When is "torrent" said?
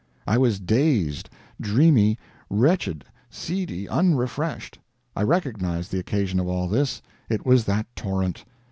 7.95-8.43